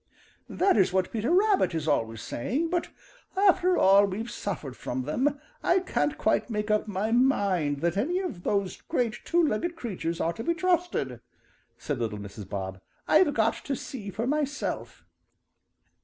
"That 0.49 0.77
is 0.77 0.91
what 0.91 1.11
Peter 1.11 1.29
Rabbit 1.31 1.75
is 1.75 1.87
always 1.87 2.23
saying, 2.23 2.71
but 2.71 2.89
after 3.37 3.77
all 3.77 4.07
we've 4.07 4.31
suffered 4.31 4.75
from 4.75 5.03
them, 5.03 5.39
I 5.61 5.77
can't 5.81 6.17
quite 6.17 6.49
make 6.49 6.71
up 6.71 6.87
my 6.87 7.11
mind 7.11 7.81
that 7.81 7.95
any 7.97 8.17
of 8.17 8.41
those 8.41 8.81
great 8.81 9.19
two 9.23 9.47
legged 9.47 9.75
creatures 9.75 10.19
are 10.19 10.33
to 10.33 10.43
be 10.43 10.55
trusted," 10.55 11.19
said 11.77 11.99
little 11.99 12.17
Mrs. 12.17 12.49
Bob. 12.49 12.81
"I've 13.07 13.35
got 13.35 13.63
to 13.65 13.75
see 13.75 14.09
for 14.09 14.25
myself." 14.25 15.05